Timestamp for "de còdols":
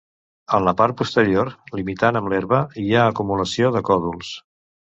3.79-4.37